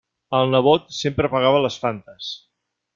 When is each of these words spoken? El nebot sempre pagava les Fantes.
El 0.37 0.47
nebot 0.55 0.89
sempre 1.01 1.31
pagava 1.37 1.63
les 1.67 1.81
Fantes. 1.85 2.35